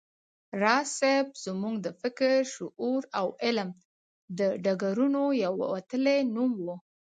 [0.61, 3.69] راز صيب زموږ د فکر، شعور او علم
[4.39, 6.67] د ډګرونو یو وتلی نوم و